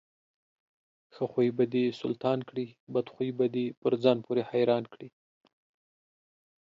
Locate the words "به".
1.57-1.63, 3.37-3.45